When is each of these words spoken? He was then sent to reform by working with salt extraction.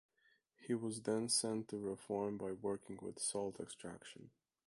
He 0.57 0.73
was 0.73 1.03
then 1.03 1.29
sent 1.29 1.67
to 1.67 1.77
reform 1.77 2.37
by 2.39 2.53
working 2.53 2.97
with 3.03 3.19
salt 3.19 3.59
extraction. 3.59 4.31